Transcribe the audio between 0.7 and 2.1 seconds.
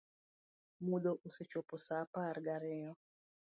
Mudho osechopo saa